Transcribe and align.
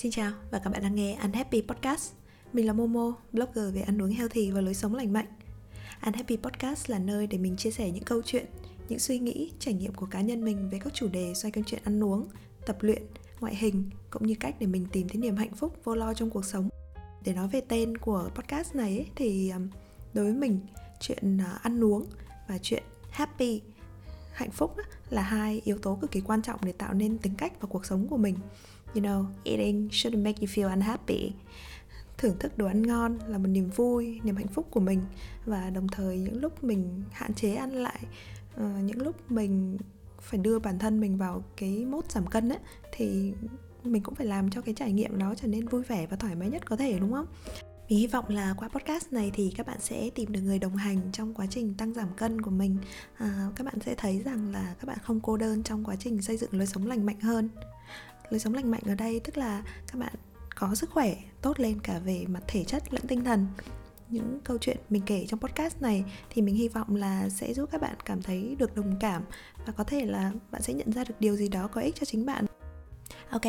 Xin 0.00 0.12
chào 0.12 0.32
và 0.50 0.58
các 0.58 0.70
bạn 0.70 0.82
đang 0.82 0.94
nghe 0.94 1.18
Unhappy 1.22 1.62
Podcast. 1.62 2.12
Mình 2.52 2.66
là 2.66 2.72
Momo, 2.72 3.12
blogger 3.32 3.74
về 3.74 3.80
ăn 3.80 4.02
uống 4.02 4.10
healthy 4.10 4.50
và 4.50 4.60
lối 4.60 4.74
sống 4.74 4.94
lành 4.94 5.12
mạnh. 5.12 5.26
Unhappy 6.06 6.36
Podcast 6.36 6.90
là 6.90 6.98
nơi 6.98 7.26
để 7.26 7.38
mình 7.38 7.56
chia 7.56 7.70
sẻ 7.70 7.90
những 7.90 8.04
câu 8.04 8.22
chuyện, 8.22 8.46
những 8.88 8.98
suy 8.98 9.18
nghĩ, 9.18 9.52
trải 9.58 9.74
nghiệm 9.74 9.94
của 9.94 10.06
cá 10.06 10.20
nhân 10.20 10.44
mình 10.44 10.68
về 10.70 10.78
các 10.84 10.94
chủ 10.94 11.08
đề 11.08 11.34
xoay 11.34 11.52
quanh 11.52 11.64
chuyện 11.64 11.80
ăn 11.84 12.04
uống, 12.04 12.28
tập 12.66 12.76
luyện, 12.80 13.02
ngoại 13.40 13.54
hình 13.56 13.90
cũng 14.10 14.26
như 14.26 14.34
cách 14.40 14.54
để 14.60 14.66
mình 14.66 14.86
tìm 14.92 15.08
thấy 15.08 15.16
niềm 15.16 15.36
hạnh 15.36 15.54
phúc 15.54 15.76
vô 15.84 15.94
lo 15.94 16.14
trong 16.14 16.30
cuộc 16.30 16.44
sống. 16.44 16.68
Để 17.24 17.34
nói 17.34 17.48
về 17.48 17.60
tên 17.60 17.98
của 17.98 18.30
podcast 18.34 18.74
này 18.74 18.98
ấy, 18.98 19.06
thì 19.16 19.50
um, 19.50 19.68
đối 20.14 20.24
với 20.24 20.34
mình 20.34 20.60
chuyện 21.00 21.40
à, 21.40 21.58
ăn 21.62 21.84
uống 21.84 22.06
và 22.48 22.58
chuyện 22.62 22.82
happy 23.10 23.60
hạnh 24.32 24.50
phúc 24.50 24.76
là 25.10 25.22
hai 25.22 25.60
yếu 25.64 25.78
tố 25.78 25.98
cực 26.00 26.10
kỳ 26.10 26.20
quan 26.20 26.42
trọng 26.42 26.60
để 26.64 26.72
tạo 26.72 26.94
nên 26.94 27.18
tính 27.18 27.34
cách 27.34 27.52
và 27.60 27.68
cuộc 27.70 27.86
sống 27.86 28.08
của 28.08 28.16
mình 28.16 28.36
you 28.94 29.02
know 29.02 29.24
eating 29.44 29.88
shouldn't 29.88 30.24
make 30.24 30.40
you 30.40 30.46
feel 30.46 30.70
unhappy. 30.70 31.32
Thưởng 32.18 32.38
thức 32.38 32.58
đồ 32.58 32.66
ăn 32.66 32.82
ngon 32.82 33.18
là 33.26 33.38
một 33.38 33.48
niềm 33.48 33.70
vui 33.70 34.20
niềm 34.24 34.36
hạnh 34.36 34.48
phúc 34.48 34.66
của 34.70 34.80
mình. 34.80 35.00
Và 35.46 35.70
đồng 35.70 35.88
thời 35.88 36.18
những 36.18 36.40
lúc 36.40 36.64
mình 36.64 37.02
hạn 37.12 37.34
chế 37.34 37.54
ăn 37.54 37.72
lại 37.72 38.00
uh, 38.54 38.82
những 38.82 39.02
lúc 39.02 39.30
mình 39.30 39.78
phải 40.20 40.40
đưa 40.40 40.58
bản 40.58 40.78
thân 40.78 41.00
mình 41.00 41.16
vào 41.16 41.44
cái 41.56 41.84
mốt 41.84 42.10
giảm 42.10 42.26
cân 42.26 42.48
ấy 42.48 42.58
thì 42.92 43.32
mình 43.84 44.02
cũng 44.02 44.14
phải 44.14 44.26
làm 44.26 44.50
cho 44.50 44.60
cái 44.60 44.74
trải 44.74 44.92
nghiệm 44.92 45.18
đó 45.18 45.34
trở 45.36 45.48
nên 45.48 45.68
vui 45.68 45.82
vẻ 45.82 46.06
và 46.06 46.16
thoải 46.16 46.34
mái 46.34 46.50
nhất 46.50 46.66
có 46.66 46.76
thể 46.76 46.98
đúng 46.98 47.12
không? 47.12 47.26
Mình 47.88 47.98
hy 47.98 48.06
vọng 48.06 48.24
là 48.28 48.54
qua 48.58 48.68
podcast 48.68 49.12
này 49.12 49.30
thì 49.34 49.52
các 49.56 49.66
bạn 49.66 49.80
sẽ 49.80 50.10
tìm 50.14 50.32
được 50.32 50.40
người 50.40 50.58
đồng 50.58 50.76
hành 50.76 51.00
trong 51.12 51.34
quá 51.34 51.46
trình 51.50 51.74
tăng 51.74 51.94
giảm 51.94 52.08
cân 52.16 52.42
của 52.42 52.50
mình. 52.50 52.76
À, 53.16 53.48
các 53.56 53.64
bạn 53.64 53.74
sẽ 53.86 53.94
thấy 53.94 54.22
rằng 54.24 54.52
là 54.52 54.74
các 54.80 54.86
bạn 54.86 54.98
không 55.02 55.20
cô 55.20 55.36
đơn 55.36 55.62
trong 55.62 55.84
quá 55.84 55.96
trình 55.96 56.22
xây 56.22 56.36
dựng 56.36 56.50
lối 56.52 56.66
sống 56.66 56.86
lành 56.86 57.06
mạnh 57.06 57.20
hơn 57.20 57.48
lối 58.30 58.38
sống 58.38 58.54
lành 58.54 58.70
mạnh 58.70 58.82
ở 58.86 58.94
đây 58.94 59.20
tức 59.20 59.38
là 59.38 59.62
các 59.92 59.98
bạn 59.98 60.12
có 60.54 60.74
sức 60.74 60.90
khỏe 60.90 61.16
tốt 61.42 61.60
lên 61.60 61.80
cả 61.82 61.98
về 61.98 62.24
mặt 62.28 62.42
thể 62.46 62.64
chất 62.64 62.94
lẫn 62.94 63.02
tinh 63.08 63.24
thần. 63.24 63.46
Những 64.08 64.40
câu 64.44 64.58
chuyện 64.58 64.76
mình 64.90 65.02
kể 65.06 65.26
trong 65.28 65.40
podcast 65.40 65.82
này 65.82 66.04
thì 66.30 66.42
mình 66.42 66.54
hy 66.54 66.68
vọng 66.68 66.96
là 66.96 67.28
sẽ 67.28 67.54
giúp 67.54 67.68
các 67.72 67.80
bạn 67.80 67.94
cảm 68.04 68.22
thấy 68.22 68.56
được 68.58 68.76
đồng 68.76 68.96
cảm 69.00 69.22
và 69.66 69.72
có 69.72 69.84
thể 69.84 70.04
là 70.04 70.32
bạn 70.50 70.62
sẽ 70.62 70.74
nhận 70.74 70.92
ra 70.92 71.04
được 71.04 71.14
điều 71.20 71.36
gì 71.36 71.48
đó 71.48 71.68
có 71.68 71.80
ích 71.80 71.94
cho 71.94 72.04
chính 72.04 72.26
bạn. 72.26 72.46
Ok 73.30 73.42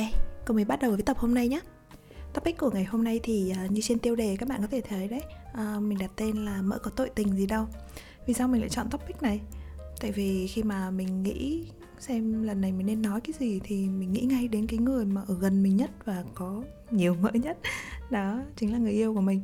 cùng 0.45 0.55
mình 0.55 0.67
bắt 0.67 0.79
đầu 0.81 0.91
với 0.91 1.01
tập 1.01 1.17
hôm 1.17 1.33
nay 1.33 1.47
nhé. 1.47 1.59
Topic 2.33 2.57
của 2.57 2.69
ngày 2.69 2.83
hôm 2.83 3.03
nay 3.03 3.19
thì 3.23 3.53
uh, 3.65 3.71
như 3.71 3.81
trên 3.81 3.99
tiêu 3.99 4.15
đề 4.15 4.35
các 4.39 4.49
bạn 4.49 4.61
có 4.61 4.67
thể 4.71 4.81
thấy 4.81 5.07
đấy 5.07 5.21
uh, 5.51 5.81
mình 5.81 5.97
đặt 5.97 6.11
tên 6.15 6.45
là 6.45 6.61
mỡ 6.61 6.77
có 6.77 6.91
tội 6.91 7.09
tình 7.15 7.35
gì 7.35 7.45
đâu? 7.45 7.67
Vì 8.27 8.33
sao 8.33 8.47
mình 8.47 8.61
lại 8.61 8.69
chọn 8.69 8.89
topic 8.89 9.21
này? 9.21 9.41
Tại 10.01 10.11
vì 10.11 10.47
khi 10.47 10.63
mà 10.63 10.91
mình 10.91 11.23
nghĩ 11.23 11.65
xem 12.01 12.43
lần 12.43 12.61
này 12.61 12.71
mình 12.71 12.87
nên 12.87 13.01
nói 13.01 13.21
cái 13.21 13.33
gì 13.39 13.59
thì 13.63 13.87
mình 13.87 14.13
nghĩ 14.13 14.21
ngay 14.21 14.47
đến 14.47 14.67
cái 14.67 14.79
người 14.79 15.05
mà 15.05 15.21
ở 15.27 15.35
gần 15.39 15.63
mình 15.63 15.77
nhất 15.77 15.91
và 16.05 16.23
có 16.35 16.63
nhiều 16.91 17.15
mỡ 17.21 17.31
nhất. 17.33 17.57
Đó 18.09 18.41
chính 18.55 18.71
là 18.73 18.77
người 18.77 18.91
yêu 18.91 19.13
của 19.13 19.21
mình. 19.21 19.41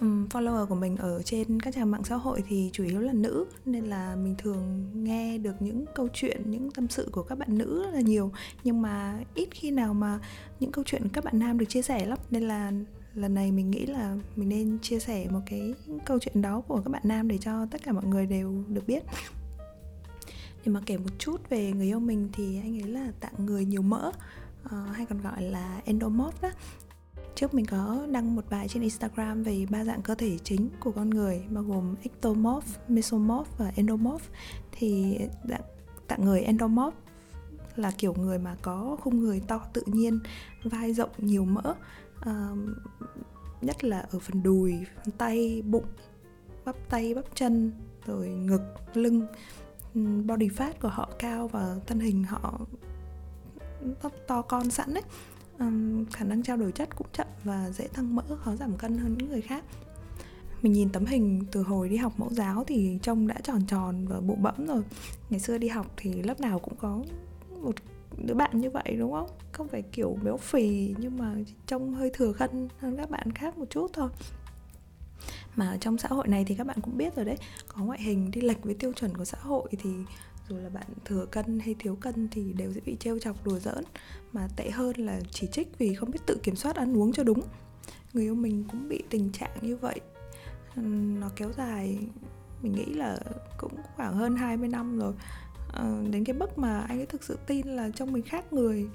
Um, 0.00 0.26
follower 0.26 0.66
của 0.66 0.74
mình 0.74 0.96
ở 0.96 1.22
trên 1.22 1.60
các 1.60 1.74
trang 1.74 1.90
mạng 1.90 2.04
xã 2.04 2.16
hội 2.16 2.42
thì 2.48 2.70
chủ 2.72 2.84
yếu 2.84 3.00
là 3.00 3.12
nữ 3.12 3.44
nên 3.64 3.84
là 3.84 4.16
mình 4.16 4.34
thường 4.38 4.90
nghe 4.94 5.38
được 5.38 5.62
những 5.62 5.84
câu 5.94 6.08
chuyện 6.12 6.50
những 6.50 6.70
tâm 6.70 6.88
sự 6.88 7.08
của 7.12 7.22
các 7.22 7.38
bạn 7.38 7.58
nữ 7.58 7.90
là 7.92 8.00
nhiều. 8.00 8.32
Nhưng 8.64 8.82
mà 8.82 9.20
ít 9.34 9.48
khi 9.50 9.70
nào 9.70 9.94
mà 9.94 10.18
những 10.60 10.72
câu 10.72 10.84
chuyện 10.84 11.08
các 11.12 11.24
bạn 11.24 11.38
nam 11.38 11.58
được 11.58 11.66
chia 11.68 11.82
sẻ 11.82 12.06
lắm. 12.06 12.18
Nên 12.30 12.42
là 12.42 12.72
lần 13.14 13.34
này 13.34 13.52
mình 13.52 13.70
nghĩ 13.70 13.86
là 13.86 14.16
mình 14.36 14.48
nên 14.48 14.78
chia 14.82 14.98
sẻ 14.98 15.26
một 15.30 15.40
cái 15.46 15.74
câu 16.04 16.18
chuyện 16.18 16.42
đó 16.42 16.62
của 16.68 16.80
các 16.80 16.90
bạn 16.90 17.02
nam 17.04 17.28
để 17.28 17.38
cho 17.38 17.66
tất 17.70 17.82
cả 17.84 17.92
mọi 17.92 18.04
người 18.04 18.26
đều 18.26 18.64
được 18.68 18.86
biết 18.86 19.04
nhưng 20.66 20.74
mà 20.74 20.80
kể 20.86 20.96
một 20.96 21.10
chút 21.18 21.48
về 21.50 21.72
người 21.72 21.86
yêu 21.86 22.00
mình 22.00 22.28
thì 22.32 22.60
anh 22.60 22.82
ấy 22.82 22.88
là 22.88 23.12
tạng 23.20 23.46
người 23.46 23.64
nhiều 23.64 23.82
mỡ 23.82 24.12
uh, 24.64 24.72
hay 24.92 25.06
còn 25.06 25.20
gọi 25.22 25.42
là 25.42 25.80
endomorph 25.84 26.42
đó. 26.42 26.50
Trước 27.34 27.54
mình 27.54 27.66
có 27.66 28.06
đăng 28.10 28.36
một 28.36 28.44
bài 28.50 28.68
trên 28.68 28.82
Instagram 28.82 29.42
về 29.42 29.66
ba 29.70 29.84
dạng 29.84 30.02
cơ 30.02 30.14
thể 30.14 30.38
chính 30.38 30.68
của 30.80 30.92
con 30.92 31.10
người 31.10 31.44
bao 31.50 31.64
gồm 31.64 31.94
ectomorph, 32.02 32.66
mesomorph 32.88 33.58
và 33.58 33.72
endomorph. 33.76 34.24
Thì 34.72 35.18
dạng 35.48 35.60
tạng 36.08 36.24
người 36.24 36.40
endomorph 36.40 36.96
là 37.76 37.92
kiểu 37.98 38.14
người 38.14 38.38
mà 38.38 38.56
có 38.62 38.96
khung 39.00 39.20
người 39.20 39.40
to 39.40 39.60
tự 39.72 39.82
nhiên, 39.86 40.18
vai 40.64 40.94
rộng 40.94 41.10
nhiều 41.18 41.44
mỡ, 41.44 41.74
uh, 42.20 42.58
nhất 43.60 43.84
là 43.84 44.00
ở 44.00 44.18
phần 44.18 44.42
đùi, 44.42 44.74
phần 45.04 45.14
tay, 45.18 45.62
bụng, 45.62 45.86
bắp 46.64 46.76
tay, 46.88 47.14
bắp 47.14 47.24
chân, 47.34 47.72
rồi 48.06 48.28
ngực, 48.28 48.62
lưng, 48.94 49.26
body 50.26 50.48
fat 50.48 50.72
của 50.80 50.88
họ 50.88 51.08
cao 51.18 51.48
và 51.48 51.76
thân 51.86 52.00
hình 52.00 52.24
họ 52.24 52.60
to, 54.02 54.08
to 54.26 54.42
con 54.42 54.70
sẵn 54.70 54.94
đấy 54.94 55.02
um, 55.58 56.04
khả 56.04 56.24
năng 56.24 56.42
trao 56.42 56.56
đổi 56.56 56.72
chất 56.72 56.96
cũng 56.96 57.06
chậm 57.12 57.26
và 57.44 57.70
dễ 57.70 57.88
tăng 57.88 58.16
mỡ 58.16 58.22
khó 58.36 58.56
giảm 58.56 58.76
cân 58.76 58.98
hơn 58.98 59.14
những 59.18 59.28
người 59.28 59.40
khác. 59.40 59.64
Mình 60.62 60.72
nhìn 60.72 60.88
tấm 60.92 61.04
hình 61.04 61.44
từ 61.52 61.62
hồi 61.62 61.88
đi 61.88 61.96
học 61.96 62.12
mẫu 62.16 62.30
giáo 62.30 62.64
thì 62.66 62.98
trông 63.02 63.26
đã 63.26 63.34
tròn 63.42 63.66
tròn 63.66 64.06
và 64.08 64.20
bụ 64.20 64.34
bẫm 64.34 64.66
rồi. 64.66 64.82
Ngày 65.30 65.40
xưa 65.40 65.58
đi 65.58 65.68
học 65.68 65.92
thì 65.96 66.22
lớp 66.22 66.40
nào 66.40 66.58
cũng 66.58 66.76
có 66.76 67.02
một 67.62 67.74
đứa 68.24 68.34
bạn 68.34 68.60
như 68.60 68.70
vậy 68.70 68.96
đúng 68.98 69.12
không? 69.12 69.30
Không 69.52 69.68
phải 69.68 69.82
kiểu 69.82 70.18
béo 70.22 70.36
phì 70.36 70.94
nhưng 70.98 71.18
mà 71.18 71.34
trông 71.66 71.94
hơi 71.94 72.10
thừa 72.14 72.32
cân 72.32 72.68
hơn 72.78 72.96
các 72.96 73.10
bạn 73.10 73.32
khác 73.32 73.58
một 73.58 73.70
chút 73.70 73.90
thôi 73.92 74.08
mà 75.56 75.70
ở 75.70 75.76
trong 75.76 75.98
xã 75.98 76.08
hội 76.08 76.28
này 76.28 76.44
thì 76.44 76.54
các 76.54 76.66
bạn 76.66 76.80
cũng 76.82 76.96
biết 76.96 77.16
rồi 77.16 77.24
đấy 77.24 77.36
có 77.68 77.84
ngoại 77.84 78.02
hình 78.02 78.30
đi 78.30 78.40
lệch 78.40 78.64
với 78.64 78.74
tiêu 78.74 78.92
chuẩn 78.92 79.16
của 79.16 79.24
xã 79.24 79.38
hội 79.40 79.68
thì 79.78 79.90
dù 80.48 80.56
là 80.56 80.68
bạn 80.68 80.86
thừa 81.04 81.26
cân 81.26 81.60
hay 81.60 81.74
thiếu 81.78 81.96
cân 82.00 82.28
thì 82.30 82.52
đều 82.52 82.72
sẽ 82.72 82.80
bị 82.84 82.96
trêu 83.00 83.18
chọc 83.18 83.44
đùa 83.44 83.58
giỡn. 83.58 83.84
Mà 84.32 84.48
tệ 84.56 84.70
hơn 84.70 84.96
là 84.96 85.20
chỉ 85.30 85.46
trích 85.46 85.78
vì 85.78 85.94
không 85.94 86.10
biết 86.10 86.18
tự 86.26 86.38
kiểm 86.42 86.56
soát 86.56 86.76
ăn 86.76 86.96
uống 86.96 87.12
cho 87.12 87.24
đúng. 87.24 87.42
Người 88.12 88.24
yêu 88.24 88.34
mình 88.34 88.64
cũng 88.70 88.88
bị 88.88 89.02
tình 89.10 89.32
trạng 89.32 89.50
như 89.60 89.76
vậy. 89.76 90.00
Nó 91.20 91.30
kéo 91.36 91.52
dài 91.56 91.98
mình 92.62 92.72
nghĩ 92.72 92.84
là 92.84 93.18
cũng 93.58 93.72
khoảng 93.96 94.14
hơn 94.14 94.36
20 94.36 94.68
năm 94.68 94.98
rồi. 94.98 95.12
À, 95.72 96.02
đến 96.10 96.24
cái 96.24 96.36
mức 96.36 96.58
mà 96.58 96.80
anh 96.80 96.98
ấy 97.00 97.06
thực 97.06 97.22
sự 97.24 97.38
tin 97.46 97.66
là 97.66 97.90
trong 97.90 98.12
mình 98.12 98.22
khác 98.22 98.52
người 98.52 98.86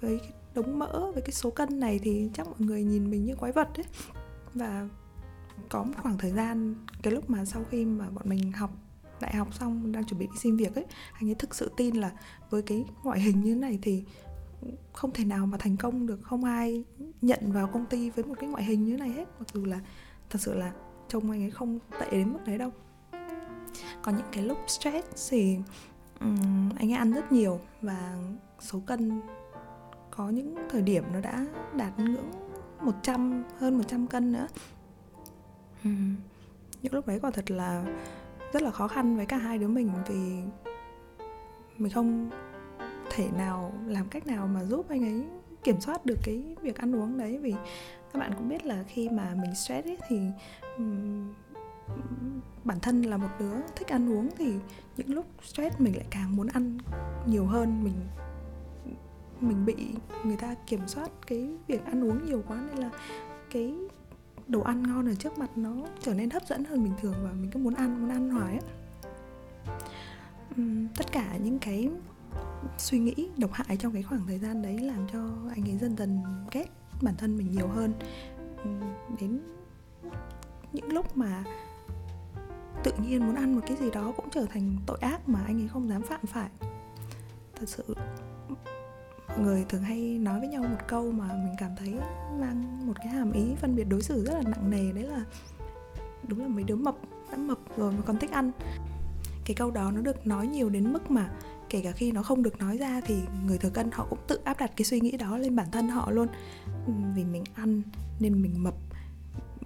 với 0.00 0.18
cái 0.18 0.32
đống 0.54 0.78
mỡ 0.78 1.12
với 1.12 1.22
cái 1.22 1.32
số 1.32 1.50
cân 1.50 1.80
này 1.80 2.00
thì 2.02 2.30
chắc 2.34 2.46
mọi 2.46 2.56
người 2.58 2.84
nhìn 2.84 3.10
mình 3.10 3.24
như 3.24 3.34
quái 3.36 3.52
vật 3.52 3.68
ấy 3.76 3.84
và 4.54 4.88
có 5.68 5.82
một 5.82 5.92
khoảng 6.02 6.18
thời 6.18 6.30
gian 6.30 6.74
cái 7.02 7.12
lúc 7.12 7.30
mà 7.30 7.44
sau 7.44 7.64
khi 7.70 7.84
mà 7.84 8.10
bọn 8.10 8.28
mình 8.28 8.52
học 8.52 8.70
đại 9.20 9.34
học 9.34 9.54
xong 9.54 9.92
đang 9.92 10.04
chuẩn 10.04 10.20
bị 10.20 10.26
đi 10.26 10.38
xin 10.38 10.56
việc 10.56 10.74
ấy 10.74 10.84
anh 11.12 11.28
ấy 11.28 11.34
thực 11.34 11.54
sự 11.54 11.70
tin 11.76 11.96
là 11.96 12.10
với 12.50 12.62
cái 12.62 12.84
ngoại 13.02 13.20
hình 13.20 13.42
như 13.42 13.54
thế 13.54 13.60
này 13.60 13.78
thì 13.82 14.04
không 14.92 15.10
thể 15.12 15.24
nào 15.24 15.46
mà 15.46 15.58
thành 15.58 15.76
công 15.76 16.06
được. 16.06 16.22
Không 16.22 16.44
ai 16.44 16.84
nhận 17.22 17.52
vào 17.52 17.66
công 17.66 17.86
ty 17.86 18.10
với 18.10 18.24
một 18.24 18.34
cái 18.40 18.48
ngoại 18.48 18.64
hình 18.64 18.84
như 18.84 18.92
thế 18.92 18.98
này 18.98 19.10
hết 19.10 19.28
mặc 19.38 19.48
dù 19.52 19.64
là 19.64 19.80
thật 20.30 20.38
sự 20.42 20.54
là 20.54 20.72
trông 21.08 21.30
anh 21.30 21.42
ấy 21.42 21.50
không 21.50 21.78
tệ 22.00 22.10
đến 22.10 22.32
mức 22.32 22.38
đấy 22.46 22.58
đâu. 22.58 22.70
Còn 24.02 24.16
những 24.16 24.26
cái 24.32 24.44
lúc 24.44 24.58
stress 24.66 25.30
thì 25.30 25.58
um, 26.20 26.70
anh 26.76 26.92
ấy 26.92 26.98
ăn 26.98 27.12
rất 27.12 27.32
nhiều 27.32 27.60
và 27.82 28.16
số 28.60 28.80
cân 28.86 29.20
có 30.10 30.30
những 30.30 30.54
thời 30.70 30.82
điểm 30.82 31.04
nó 31.12 31.20
đã 31.20 31.46
đạt 31.76 31.98
ngưỡng 31.98 32.30
100 32.80 33.44
hơn 33.58 33.78
100 33.78 34.06
cân 34.06 34.32
nữa. 34.32 34.46
Ừ. 35.84 35.90
những 36.82 36.94
lúc 36.94 37.06
đấy 37.06 37.18
quả 37.22 37.30
thật 37.30 37.50
là 37.50 37.84
rất 38.52 38.62
là 38.62 38.70
khó 38.70 38.88
khăn 38.88 39.16
với 39.16 39.26
cả 39.26 39.36
hai 39.36 39.58
đứa 39.58 39.68
mình 39.68 39.90
vì 40.08 40.42
mình 41.78 41.92
không 41.92 42.30
thể 43.10 43.28
nào 43.38 43.72
làm 43.86 44.08
cách 44.08 44.26
nào 44.26 44.46
mà 44.46 44.64
giúp 44.64 44.88
anh 44.88 45.04
ấy 45.04 45.24
kiểm 45.64 45.80
soát 45.80 46.06
được 46.06 46.18
cái 46.22 46.56
việc 46.62 46.76
ăn 46.76 46.96
uống 46.96 47.18
đấy. 47.18 47.38
Vì 47.38 47.54
các 48.12 48.18
bạn 48.18 48.32
cũng 48.36 48.48
biết 48.48 48.66
là 48.66 48.84
khi 48.88 49.08
mà 49.08 49.34
mình 49.42 49.54
stress 49.54 49.88
ấy 49.88 49.98
thì 50.08 50.20
bản 52.64 52.80
thân 52.80 53.02
là 53.02 53.16
một 53.16 53.28
đứa 53.38 53.54
thích 53.76 53.88
ăn 53.88 54.12
uống 54.12 54.28
thì 54.38 54.54
những 54.96 55.14
lúc 55.14 55.26
stress 55.42 55.80
mình 55.80 55.96
lại 55.96 56.06
càng 56.10 56.36
muốn 56.36 56.46
ăn 56.46 56.78
nhiều 57.26 57.46
hơn. 57.46 57.84
Mình 57.84 57.94
mình 59.40 59.66
bị 59.66 59.74
người 60.24 60.36
ta 60.36 60.54
kiểm 60.66 60.80
soát 60.86 61.10
cái 61.26 61.50
việc 61.66 61.84
ăn 61.84 62.04
uống 62.04 62.26
nhiều 62.26 62.42
quá 62.48 62.58
nên 62.68 62.78
là 62.78 62.90
cái 63.50 63.74
đồ 64.48 64.60
ăn 64.60 64.82
ngon 64.82 65.08
ở 65.08 65.14
trước 65.14 65.38
mặt 65.38 65.50
nó 65.56 65.74
trở 66.00 66.14
nên 66.14 66.30
hấp 66.30 66.46
dẫn 66.46 66.64
hơn 66.64 66.84
bình 66.84 66.94
thường 67.00 67.14
và 67.22 67.32
mình 67.32 67.50
cứ 67.50 67.60
muốn 67.60 67.74
ăn 67.74 68.00
muốn 68.00 68.10
ăn 68.10 68.30
hoài 68.30 68.58
ấy 68.58 68.62
uhm, 70.60 70.88
tất 70.96 71.12
cả 71.12 71.36
những 71.42 71.58
cái 71.58 71.90
suy 72.78 72.98
nghĩ 72.98 73.28
độc 73.36 73.52
hại 73.52 73.76
trong 73.76 73.92
cái 73.92 74.02
khoảng 74.02 74.26
thời 74.26 74.38
gian 74.38 74.62
đấy 74.62 74.78
làm 74.78 75.06
cho 75.12 75.18
anh 75.50 75.68
ấy 75.68 75.78
dần 75.78 75.96
dần 75.96 76.22
ghét 76.52 76.66
bản 77.02 77.14
thân 77.18 77.36
mình 77.36 77.50
nhiều 77.50 77.68
hơn. 77.68 77.92
Đến 79.20 79.40
những 80.72 80.92
lúc 80.92 81.16
mà 81.16 81.44
tự 82.84 82.92
nhiên 82.98 83.26
muốn 83.26 83.34
ăn 83.34 83.54
một 83.54 83.60
cái 83.66 83.76
gì 83.76 83.90
đó 83.90 84.12
cũng 84.16 84.30
trở 84.30 84.46
thành 84.50 84.76
tội 84.86 84.98
ác 85.00 85.28
mà 85.28 85.42
anh 85.46 85.60
ấy 85.62 85.68
không 85.68 85.88
dám 85.88 86.02
phạm 86.02 86.20
phải. 86.26 86.50
Thật 87.54 87.68
sự 87.68 87.94
mọi 89.32 89.40
người 89.40 89.64
thường 89.68 89.82
hay 89.82 89.98
nói 89.98 90.40
với 90.40 90.48
nhau 90.48 90.62
một 90.62 90.78
câu 90.88 91.12
mà 91.12 91.26
mình 91.26 91.54
cảm 91.58 91.70
thấy 91.76 91.94
mang 92.40 92.86
một 92.86 92.92
cái 92.96 93.08
hàm 93.08 93.32
ý 93.32 93.54
phân 93.56 93.76
biệt 93.76 93.84
đối 93.84 94.02
xử 94.02 94.24
rất 94.24 94.34
là 94.34 94.42
nặng 94.50 94.70
nề, 94.70 94.92
đấy 94.92 95.04
là 95.04 95.24
đúng 96.28 96.40
là 96.40 96.48
mấy 96.48 96.64
đứa 96.64 96.76
mập 96.76 96.94
đã 97.30 97.36
mập 97.36 97.58
rồi 97.76 97.92
mà 97.92 98.02
còn 98.06 98.18
thích 98.18 98.30
ăn. 98.30 98.50
Cái 99.44 99.54
câu 99.54 99.70
đó 99.70 99.90
nó 99.90 100.00
được 100.00 100.26
nói 100.26 100.46
nhiều 100.46 100.68
đến 100.68 100.92
mức 100.92 101.10
mà 101.10 101.30
kể 101.68 101.80
cả 101.84 101.92
khi 101.92 102.12
nó 102.12 102.22
không 102.22 102.42
được 102.42 102.58
nói 102.58 102.76
ra 102.76 103.00
thì 103.06 103.16
người 103.46 103.58
thừa 103.58 103.70
cân 103.70 103.90
họ 103.90 104.06
cũng 104.10 104.18
tự 104.28 104.38
áp 104.44 104.58
đặt 104.58 104.72
cái 104.76 104.84
suy 104.84 105.00
nghĩ 105.00 105.16
đó 105.16 105.38
lên 105.38 105.56
bản 105.56 105.70
thân 105.70 105.88
họ 105.88 106.10
luôn. 106.10 106.28
Ừ, 106.86 106.92
vì 107.14 107.24
mình 107.24 107.44
ăn 107.54 107.82
nên 108.20 108.42
mình 108.42 108.62
mập, 108.62 108.74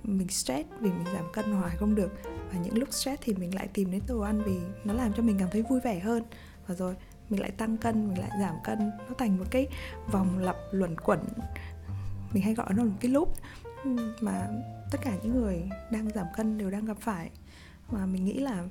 mình 0.03 0.29
stress 0.29 0.69
vì 0.81 0.91
mình 0.91 1.05
giảm 1.15 1.25
cân 1.33 1.53
hoài 1.53 1.77
không 1.77 1.95
được. 1.95 2.13
Và 2.53 2.59
những 2.59 2.79
lúc 2.79 2.93
stress 2.93 3.23
thì 3.25 3.35
mình 3.35 3.55
lại 3.55 3.69
tìm 3.73 3.91
đến 3.91 4.03
đồ 4.09 4.21
ăn 4.21 4.43
vì 4.47 4.57
nó 4.85 4.95
làm 4.95 5.13
cho 5.13 5.23
mình 5.23 5.37
cảm 5.39 5.49
thấy 5.53 5.63
vui 5.63 5.81
vẻ 5.81 6.01
hơn. 6.01 6.23
Và 6.67 6.75
rồi 6.75 6.95
mình 7.31 7.41
lại 7.41 7.51
tăng 7.51 7.77
cân, 7.77 8.09
mình 8.09 8.19
lại 8.19 8.31
giảm 8.41 8.55
cân. 8.65 8.79
Nó 8.79 9.15
thành 9.19 9.39
một 9.39 9.45
cái 9.51 9.69
vòng 10.13 10.39
lặp 10.39 10.57
luẩn 10.71 11.01
quẩn. 11.01 11.25
Mình 12.33 12.43
hay 12.43 12.55
gọi 12.55 12.67
nó 12.71 12.83
là 12.83 12.91
một 12.91 12.97
cái 13.01 13.11
loop 13.11 13.35
mà 14.21 14.49
tất 14.91 14.99
cả 15.03 15.13
những 15.23 15.41
người 15.41 15.69
đang 15.91 16.11
giảm 16.11 16.27
cân 16.37 16.59
đều 16.59 16.71
đang 16.71 16.85
gặp 16.85 16.97
phải. 17.01 17.31
Mà 17.91 18.07
mình 18.07 18.25
nghĩ 18.25 18.41
là 18.41 18.65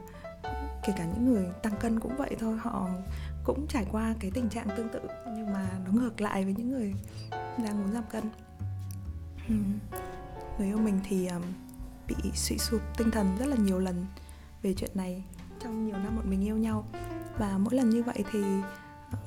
kể 0.88 0.94
cả 0.98 1.06
những 1.06 1.26
người 1.26 1.46
tăng 1.64 1.78
cân 1.80 2.00
cũng 2.00 2.18
vậy 2.18 2.36
thôi, 2.40 2.58
họ 2.62 2.90
cũng 3.44 3.66
trải 3.70 3.86
qua 3.92 4.16
cái 4.20 4.32
tình 4.34 4.50
trạng 4.50 4.68
tương 4.78 4.90
tự, 4.90 5.00
nhưng 5.26 5.54
mà 5.54 5.70
nó 5.86 5.92
ngược 5.92 6.22
lại 6.22 6.44
với 6.44 6.54
những 6.58 6.72
người 6.72 6.94
đang 7.64 7.82
muốn 7.82 7.94
giảm 7.94 8.04
cân. 8.12 8.24
Người 10.58 10.68
yêu 10.68 10.78
mình 10.78 11.00
thì 11.10 11.30
bị 12.08 12.16
suy 12.34 12.58
sụp 12.58 12.82
tinh 12.98 13.12
thần 13.12 13.36
rất 13.40 13.46
là 13.46 13.56
nhiều 13.56 13.80
lần 13.80 14.06
về 14.62 14.74
chuyện 14.74 14.92
này. 14.94 15.24
Trong 15.60 15.86
nhiều 15.86 15.98
năm 15.98 16.16
bọn 16.16 16.30
mình 16.30 16.44
yêu 16.44 16.58
nhau 16.58 16.86
và 17.38 17.58
mỗi 17.58 17.76
lần 17.76 17.90
như 17.90 18.04
vậy 18.04 18.24
thì 18.32 18.44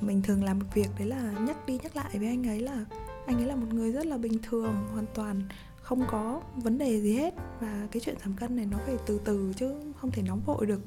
mình 0.01 0.21
thường 0.21 0.43
làm 0.43 0.59
một 0.59 0.65
việc 0.73 0.89
đấy 0.97 1.07
là 1.07 1.31
nhắc 1.39 1.65
đi 1.65 1.79
nhắc 1.83 1.95
lại 1.95 2.09
với 2.13 2.27
anh 2.27 2.47
ấy 2.47 2.59
là 2.59 2.85
anh 3.25 3.37
ấy 3.37 3.45
là 3.45 3.55
một 3.55 3.73
người 3.73 3.91
rất 3.91 4.05
là 4.05 4.17
bình 4.17 4.39
thường, 4.43 4.75
hoàn 4.91 5.05
toàn 5.13 5.41
không 5.81 6.03
có 6.11 6.41
vấn 6.55 6.77
đề 6.77 7.01
gì 7.01 7.13
hết. 7.13 7.33
Và 7.59 7.87
cái 7.91 8.01
chuyện 8.05 8.15
giảm 8.23 8.33
cân 8.33 8.55
này 8.55 8.65
nó 8.65 8.77
phải 8.85 8.95
từ 9.05 9.21
từ 9.25 9.53
chứ 9.55 9.75
không 10.01 10.11
thể 10.11 10.21
nóng 10.21 10.41
vội 10.45 10.65
được. 10.65 10.81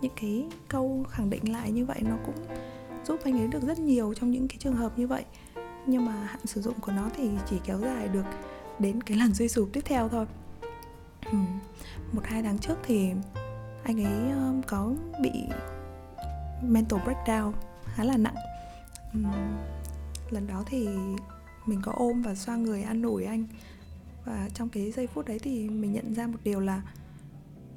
Những 0.00 0.12
cái 0.20 0.46
câu 0.68 1.04
khẳng 1.10 1.30
định 1.30 1.52
lại 1.52 1.72
như 1.72 1.84
vậy 1.84 1.98
nó 2.02 2.16
cũng 2.26 2.46
giúp 3.06 3.20
anh 3.24 3.40
ấy 3.40 3.48
được 3.48 3.62
rất 3.62 3.78
nhiều 3.78 4.14
trong 4.14 4.30
những 4.30 4.48
cái 4.48 4.56
trường 4.60 4.76
hợp 4.76 4.98
như 4.98 5.06
vậy. 5.06 5.24
Nhưng 5.86 6.04
mà 6.04 6.12
hạn 6.12 6.46
sử 6.46 6.60
dụng 6.60 6.80
của 6.80 6.92
nó 6.92 7.10
thì 7.16 7.30
chỉ 7.46 7.56
kéo 7.64 7.78
dài 7.78 8.08
được 8.08 8.24
đến 8.78 9.02
cái 9.02 9.18
lần 9.18 9.34
suy 9.34 9.48
sụp 9.48 9.68
tiếp 9.72 9.80
theo 9.84 10.08
thôi. 10.08 10.26
Một 12.12 12.22
hai 12.24 12.42
tháng 12.42 12.58
trước 12.58 12.78
thì 12.82 13.10
anh 13.84 14.04
ấy 14.04 14.32
có 14.66 14.92
bị 15.22 15.30
mental 16.62 17.00
breakdown 17.00 17.52
khá 17.84 18.04
là 18.04 18.16
nặng. 18.16 18.34
Uhm, 19.18 19.26
lần 20.30 20.46
đó 20.46 20.64
thì 20.66 20.88
mình 21.66 21.80
có 21.82 21.92
ôm 21.96 22.22
và 22.22 22.34
xoa 22.34 22.56
người 22.56 22.82
an 22.82 23.02
ủi 23.02 23.24
anh. 23.24 23.46
Và 24.24 24.48
trong 24.54 24.68
cái 24.68 24.92
giây 24.92 25.06
phút 25.06 25.26
đấy 25.26 25.38
thì 25.38 25.68
mình 25.68 25.92
nhận 25.92 26.14
ra 26.14 26.26
một 26.26 26.38
điều 26.44 26.60
là 26.60 26.82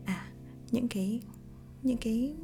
à 0.05 0.27
những 0.71 0.87
cái 0.87 1.21
những 1.83 1.97
cái 1.97 2.35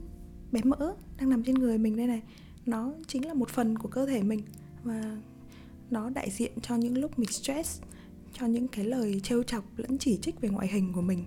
bé 0.52 0.62
mỡ 0.64 0.94
đang 1.18 1.30
nằm 1.30 1.44
trên 1.44 1.56
người 1.56 1.78
mình 1.78 1.98
đây 1.98 2.08
này 2.08 2.22
nó 2.66 2.92
chính 3.08 3.28
là 3.28 3.34
một 3.34 3.50
phần 3.50 3.78
của 3.78 3.90
cơ 3.90 4.06
thể 4.06 4.24
mình. 4.24 4.42
Và 4.84 5.18
nó 5.90 6.10
đại 6.10 6.30
diện 6.30 6.52
cho 6.62 6.76
những 6.76 6.98
lúc 6.98 7.20
mình 7.20 7.32
stress 7.32 7.82
cho 8.34 8.46
những 8.46 8.68
cái 8.68 8.86
lời 8.86 9.20
trêu 9.24 9.44
chọc 9.44 9.64
lẫn 9.78 9.98
chỉ 9.98 10.20
trích 10.22 10.42
về 10.42 10.50
ngoại 10.50 10.68
hình 10.68 10.94
của 10.94 11.02
mình. 11.02 11.26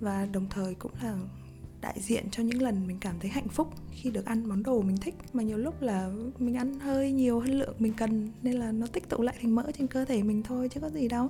Và 0.00 0.26
đồng 0.26 0.46
thời 0.50 0.74
cũng 0.74 0.92
là 1.02 1.18
đại 1.82 2.00
diện 2.00 2.30
cho 2.30 2.42
những 2.42 2.62
lần 2.62 2.86
mình 2.86 2.98
cảm 3.00 3.20
thấy 3.20 3.30
hạnh 3.30 3.48
phúc 3.48 3.68
khi 3.90 4.10
được 4.10 4.26
ăn 4.26 4.48
món 4.48 4.62
đồ 4.62 4.82
mình 4.82 4.96
thích. 4.96 5.14
Mà 5.32 5.42
nhiều 5.42 5.58
lúc 5.58 5.82
là 5.82 6.12
mình 6.38 6.56
ăn 6.56 6.80
hơi 6.80 7.12
nhiều 7.12 7.40
hơn 7.40 7.58
lượng 7.58 7.74
mình 7.78 7.92
cần 7.96 8.28
nên 8.42 8.54
là 8.54 8.72
nó 8.72 8.86
tích 8.86 9.08
tụ 9.08 9.22
lại 9.22 9.36
thành 9.40 9.54
mỡ 9.54 9.70
trên 9.78 9.86
cơ 9.86 10.04
thể 10.04 10.22
mình 10.22 10.42
thôi 10.42 10.68
chứ 10.68 10.80
có 10.80 10.90
gì 10.90 11.08
đâu. 11.08 11.28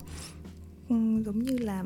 Ừ, 0.89 0.97
giống 1.25 1.39
như 1.39 1.59
là 1.59 1.85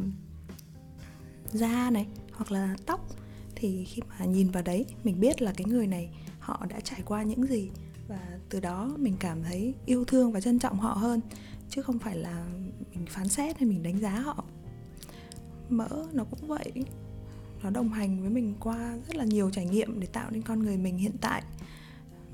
da 1.52 1.90
này 1.90 2.06
hoặc 2.32 2.52
là 2.52 2.76
tóc 2.86 3.08
thì 3.54 3.84
khi 3.84 4.02
mà 4.08 4.24
nhìn 4.24 4.50
vào 4.50 4.62
đấy 4.62 4.86
mình 5.04 5.20
biết 5.20 5.42
là 5.42 5.52
cái 5.56 5.64
người 5.64 5.86
này 5.86 6.10
họ 6.38 6.66
đã 6.68 6.80
trải 6.80 7.02
qua 7.04 7.22
những 7.22 7.46
gì. 7.46 7.70
Và 8.08 8.38
từ 8.48 8.60
đó 8.60 8.94
mình 8.98 9.16
cảm 9.20 9.42
thấy 9.42 9.74
yêu 9.86 10.04
thương 10.04 10.32
và 10.32 10.40
trân 10.40 10.58
trọng 10.58 10.78
họ 10.78 10.92
hơn 10.92 11.20
chứ 11.68 11.82
không 11.82 11.98
phải 11.98 12.16
là 12.16 12.46
mình 12.90 13.06
phán 13.08 13.28
xét 13.28 13.58
hay 13.58 13.68
mình 13.68 13.82
đánh 13.82 14.00
giá 14.00 14.10
họ. 14.10 14.44
Mỡ 15.68 15.88
nó 16.12 16.24
cũng 16.24 16.48
vậy 16.48 16.72
nó 17.62 17.70
đồng 17.70 17.88
hành 17.88 18.20
với 18.20 18.30
mình 18.30 18.54
qua 18.60 18.96
rất 19.08 19.16
là 19.16 19.24
nhiều 19.24 19.50
trải 19.50 19.66
nghiệm 19.66 20.00
để 20.00 20.06
tạo 20.06 20.30
nên 20.30 20.42
con 20.42 20.62
người 20.62 20.76
mình 20.76 20.98
hiện 20.98 21.16
tại. 21.20 21.42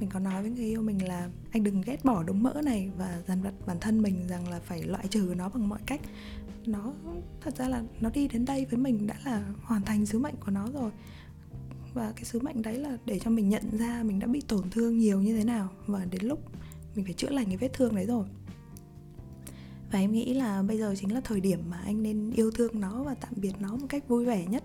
Mình 0.01 0.09
có 0.11 0.19
nói 0.19 0.43
với 0.43 0.51
người 0.51 0.65
yêu 0.65 0.83
mình 0.83 1.09
là 1.09 1.29
anh 1.51 1.63
đừng 1.63 1.83
ghét 1.83 2.05
bỏ 2.05 2.23
đống 2.23 2.43
mỡ 2.43 2.61
này 2.65 2.91
và 2.99 3.23
dằn 3.27 3.43
vặt 3.43 3.53
bản 3.67 3.77
thân 3.81 4.03
mình 4.03 4.29
rằng 4.29 4.49
là 4.49 4.61
phải 4.61 4.83
loại 4.83 5.07
trừ 5.09 5.35
nó 5.37 5.49
bằng 5.49 5.69
mọi 5.69 5.81
cách. 5.87 6.01
Nó 6.67 6.93
thật 7.41 7.57
ra 7.57 7.69
là 7.69 7.83
nó 8.01 8.11
đi 8.15 8.29
đến 8.29 8.45
đây 8.45 8.67
với 8.71 8.79
mình 8.79 9.07
đã 9.07 9.15
là 9.25 9.45
hoàn 9.63 9.83
thành 9.83 10.07
sứ 10.07 10.19
mệnh 10.19 10.35
của 10.37 10.51
nó 10.51 10.69
rồi. 10.75 10.91
Và 11.95 12.13
cái 12.17 12.25
sứ 12.25 12.41
mệnh 12.41 12.63
đấy 12.63 12.79
là 12.79 12.99
để 13.07 13.19
cho 13.19 13.31
mình 13.31 13.49
nhận 13.49 13.79
ra 13.79 14.03
mình 14.03 14.19
đã 14.19 14.27
bị 14.27 14.41
tổn 14.49 14.71
thương 14.71 14.99
nhiều 14.99 15.21
như 15.21 15.37
thế 15.37 15.45
nào 15.45 15.69
và 15.87 16.05
đến 16.05 16.25
lúc 16.25 16.41
mình 16.95 17.05
phải 17.05 17.15
chữa 17.15 17.31
lành 17.31 17.47
cái 17.47 17.57
vết 17.57 17.73
thương 17.73 17.95
đấy 17.95 18.07
rồi. 18.07 18.27
Và 19.93 19.99
em 19.99 20.13
nghĩ 20.13 20.35
là 20.35 20.63
bây 20.63 20.79
giờ 20.79 20.95
chính 20.99 21.15
là 21.15 21.21
thời 21.21 21.41
điểm 21.41 21.71
mà 21.71 21.77
anh 21.85 22.03
nên 22.03 22.31
yêu 22.31 22.51
thương 22.51 22.81
nó 22.81 23.03
và 23.03 23.15
tạm 23.15 23.33
biệt 23.37 23.53
nó 23.61 23.77
một 23.77 23.87
cách 23.89 24.09
vui 24.09 24.25
vẻ 24.25 24.47
nhất 24.47 24.65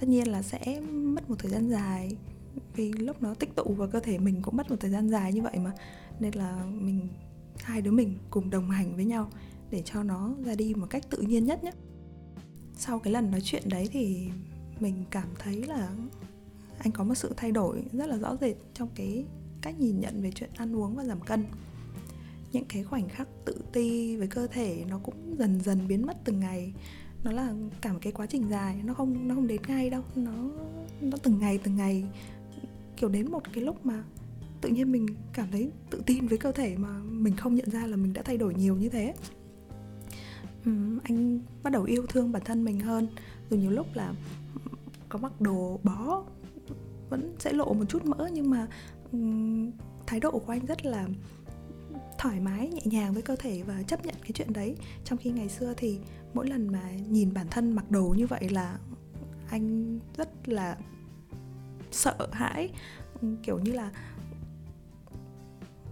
tất 0.00 0.08
nhiên 0.08 0.28
là 0.28 0.42
sẽ 0.42 0.80
mất 0.80 1.30
một 1.30 1.36
thời 1.38 1.50
gian 1.50 1.70
dài, 1.70 2.16
vì 2.76 2.92
lúc 2.92 3.22
nó 3.22 3.34
tích 3.34 3.54
tụ 3.54 3.64
vào 3.64 3.88
cơ 3.88 4.00
thể 4.00 4.18
mình 4.18 4.42
cũng 4.42 4.56
mất 4.56 4.70
một 4.70 4.76
thời 4.80 4.90
gian 4.90 5.08
dài 5.08 5.32
như 5.32 5.42
vậy 5.42 5.58
mà. 5.58 5.72
Nên 6.20 6.34
là 6.34 6.64
mình, 6.64 7.08
hai 7.56 7.82
đứa 7.82 7.90
mình 7.90 8.18
cùng 8.30 8.50
đồng 8.50 8.70
hành 8.70 8.96
với 8.96 9.04
nhau 9.04 9.30
để 9.70 9.82
cho 9.84 10.02
nó 10.02 10.34
ra 10.44 10.54
đi 10.54 10.74
một 10.74 10.86
cách 10.90 11.10
tự 11.10 11.18
nhiên 11.18 11.44
nhất 11.44 11.64
nhé. 11.64 11.70
Sau 12.76 12.98
cái 12.98 13.12
lần 13.12 13.30
nói 13.30 13.40
chuyện 13.44 13.62
đấy 13.68 13.88
thì 13.92 14.28
mình 14.80 15.04
cảm 15.10 15.28
thấy 15.38 15.62
là 15.66 15.90
anh 16.78 16.92
có 16.92 17.04
một 17.04 17.14
sự 17.14 17.32
thay 17.36 17.52
đổi 17.52 17.82
rất 17.92 18.06
là 18.06 18.16
rõ 18.16 18.36
rệt 18.40 18.56
trong 18.74 18.88
cái 18.94 19.24
cách 19.62 19.80
nhìn 19.80 20.00
nhận 20.00 20.22
về 20.22 20.32
chuyện 20.34 20.50
ăn 20.56 20.76
uống 20.76 20.96
và 20.96 21.04
giảm 21.04 21.20
cân. 21.20 21.44
Những 22.52 22.64
cái 22.68 22.84
khoảnh 22.84 23.08
khắc 23.08 23.28
tự 23.44 23.62
ti 23.72 24.16
với 24.16 24.28
cơ 24.28 24.46
thể 24.46 24.84
nó 24.88 24.98
cũng 24.98 25.36
dần 25.38 25.60
dần 25.60 25.88
biến 25.88 26.06
mất 26.06 26.16
từng 26.24 26.40
ngày 26.40 26.72
nó 27.24 27.32
là 27.32 27.54
cả 27.80 27.92
một 27.92 27.98
cái 28.02 28.12
quá 28.12 28.26
trình 28.26 28.48
dài 28.50 28.80
nó 28.84 28.94
không 28.94 29.28
nó 29.28 29.34
không 29.34 29.46
đến 29.46 29.62
ngay 29.68 29.90
đâu. 29.90 30.02
Nó 30.14 30.32
nó 31.00 31.16
từng 31.22 31.38
ngày 31.38 31.58
từng 31.58 31.76
ngày. 31.76 32.04
Kiểu 32.96 33.08
đến 33.08 33.30
một 33.30 33.42
cái 33.52 33.64
lúc 33.64 33.86
mà 33.86 34.04
tự 34.60 34.68
nhiên 34.68 34.92
mình 34.92 35.06
cảm 35.32 35.48
thấy 35.52 35.70
tự 35.90 36.02
tin 36.06 36.26
với 36.26 36.38
cơ 36.38 36.52
thể 36.52 36.76
mà 36.76 36.98
mình 36.98 37.36
không 37.36 37.54
nhận 37.54 37.70
ra 37.70 37.86
là 37.86 37.96
mình 37.96 38.12
đã 38.12 38.22
thay 38.22 38.36
đổi 38.36 38.54
nhiều 38.54 38.76
như 38.76 38.88
thế. 38.88 39.14
Uhm, 40.68 40.98
anh 41.02 41.40
bắt 41.62 41.70
đầu 41.70 41.84
yêu 41.84 42.06
thương 42.08 42.32
bản 42.32 42.42
thân 42.44 42.64
mình 42.64 42.80
hơn. 42.80 43.08
Rồi 43.50 43.60
nhiều 43.60 43.70
lúc 43.70 43.86
là 43.94 44.14
có 45.08 45.18
mặc 45.18 45.40
đồ 45.40 45.80
bó 45.82 46.24
vẫn 47.10 47.34
sẽ 47.38 47.52
lộ 47.52 47.72
một 47.72 47.84
chút 47.88 48.04
mỡ 48.04 48.28
nhưng 48.32 48.50
mà 48.50 48.66
um, 49.12 49.70
thái 50.06 50.20
độ 50.20 50.30
của 50.30 50.52
anh 50.52 50.66
rất 50.66 50.86
là 50.86 51.08
thoải 52.18 52.40
mái 52.40 52.68
nhẹ 52.68 52.80
nhàng 52.84 53.12
với 53.12 53.22
cơ 53.22 53.36
thể 53.36 53.62
và 53.62 53.82
chấp 53.82 54.06
nhận 54.06 54.09
cái 54.32 54.34
chuyện 54.34 54.52
đấy. 54.52 54.76
Trong 55.04 55.18
khi 55.18 55.30
ngày 55.30 55.48
xưa 55.48 55.74
thì 55.76 55.98
mỗi 56.34 56.48
lần 56.48 56.72
mà 56.72 56.90
nhìn 57.08 57.34
bản 57.34 57.46
thân 57.50 57.72
mặc 57.72 57.90
đồ 57.90 58.14
như 58.18 58.26
vậy 58.26 58.48
là 58.48 58.78
anh 59.48 59.98
rất 60.16 60.48
là 60.48 60.78
sợ 61.90 62.28
hãi. 62.32 62.70
Kiểu 63.42 63.58
như 63.58 63.72
là 63.72 63.90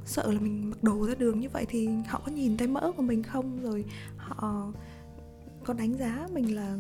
sợ 0.05 0.33
là 0.33 0.41
mình 0.41 0.71
mặc 0.71 0.83
đồ 0.83 1.07
ra 1.07 1.15
đường 1.15 1.41
như 1.41 1.49
vậy 1.49 1.67
thì 1.69 1.89
họ 2.09 2.23
có 2.27 2.33
nhìn 2.33 2.57
thấy 2.57 2.69
mỡ 2.69 2.93
của 2.97 3.03
mình 3.03 3.23
không? 3.23 3.63
Rồi 3.63 3.85
họ 4.17 4.73
có 5.65 5.75
đánh 5.75 5.95
giá 5.99 6.29
mình 6.33 6.57
là 6.57 6.79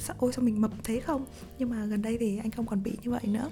sao, 0.00 0.16
ôi, 0.18 0.32
sao 0.32 0.44
mình 0.44 0.60
mập 0.60 0.70
thế 0.84 1.00
không? 1.00 1.24
Nhưng 1.58 1.70
mà 1.70 1.86
gần 1.86 2.02
đây 2.02 2.18
thì 2.18 2.38
anh 2.38 2.50
không 2.50 2.66
còn 2.66 2.82
bị 2.82 2.98
như 3.02 3.10
vậy 3.10 3.22
nữa. 3.26 3.50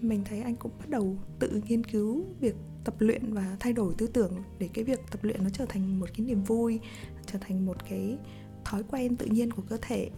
Mình 0.00 0.24
thấy 0.24 0.40
anh 0.40 0.56
cũng 0.56 0.72
bắt 0.78 0.88
đầu 0.88 1.16
tự 1.38 1.62
nghiên 1.68 1.84
cứu 1.84 2.24
việc 2.40 2.54
tập 2.86 2.94
luyện 2.98 3.34
và 3.34 3.56
thay 3.60 3.72
đổi 3.72 3.94
tư 3.98 4.06
tưởng 4.06 4.32
để 4.58 4.68
cái 4.74 4.84
việc 4.84 5.00
tập 5.10 5.24
luyện 5.24 5.44
nó 5.44 5.50
trở 5.50 5.66
thành 5.66 6.00
một 6.00 6.06
cái 6.16 6.26
niềm 6.26 6.44
vui 6.44 6.80
trở 7.26 7.38
thành 7.38 7.66
một 7.66 7.76
cái 7.88 8.18
thói 8.64 8.82
quen 8.90 9.16
tự 9.16 9.26
nhiên 9.26 9.50
của 9.50 9.62
cơ 9.68 9.78
thể 9.82 10.10